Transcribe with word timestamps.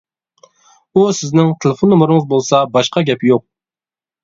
ئۇ 0.99 1.03
سىزنىڭ 1.17 1.51
تېلېفون 1.59 1.93
نومۇرىڭىز 1.95 2.27
بولسا 2.33 2.65
باشقا 2.79 3.07
گەپ 3.13 3.29
يوق. 3.31 3.47